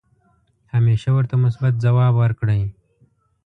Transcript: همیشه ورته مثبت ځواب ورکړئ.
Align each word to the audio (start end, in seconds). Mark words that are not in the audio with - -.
همیشه 0.73 1.09
ورته 1.13 1.35
مثبت 1.45 1.73
ځواب 1.83 2.13
ورکړئ. 2.17 2.61